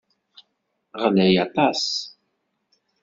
Ɣlay 1.01 1.35
aṭas! 1.45 1.83